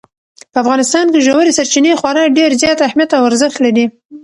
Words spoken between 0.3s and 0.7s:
په